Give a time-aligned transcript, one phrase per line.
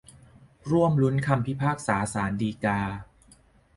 [0.69, 2.79] ร่วมลุ้นคำพิพากษาศาลฎีกา